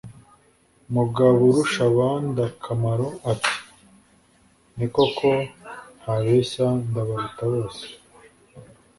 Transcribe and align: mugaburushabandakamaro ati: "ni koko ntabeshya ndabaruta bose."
mugaburushabandakamaro 0.93 3.07
ati: 3.31 3.55
"ni 4.77 4.87
koko 4.95 5.29
ntabeshya 5.99 6.67
ndabaruta 6.89 7.43
bose." 7.53 7.85